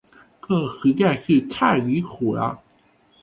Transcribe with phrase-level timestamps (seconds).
[0.41, 2.63] 这实在是太离谱了。